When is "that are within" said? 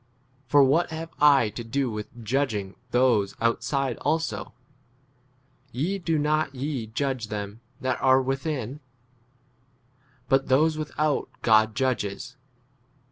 7.81-8.79